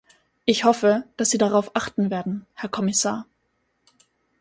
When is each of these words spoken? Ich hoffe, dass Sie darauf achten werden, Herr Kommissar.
Ich 0.45 0.63
hoffe, 0.63 1.03
dass 1.15 1.29
Sie 1.29 1.37
darauf 1.37 1.75
achten 1.75 2.09
werden, 2.09 2.47
Herr 2.55 2.69
Kommissar. 2.69 3.27